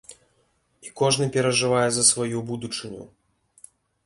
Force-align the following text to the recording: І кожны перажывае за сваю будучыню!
І 0.87 0.93
кожны 1.01 1.27
перажывае 1.35 1.83
за 1.99 2.03
сваю 2.11 2.43
будучыню! 2.49 3.03